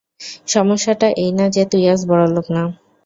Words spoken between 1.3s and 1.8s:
না যে,